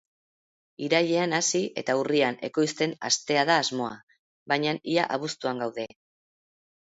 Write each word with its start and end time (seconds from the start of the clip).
Irailean 0.85 1.35
hasi 1.39 1.59
eta 1.81 1.95
urrian 2.03 2.39
ekoizten 2.47 2.95
hastea 3.09 3.43
da 3.49 3.57
asmoa, 3.65 3.91
baina 4.53 4.75
ia 4.95 5.05
abuztuan 5.19 5.63
gaude. 5.65 5.85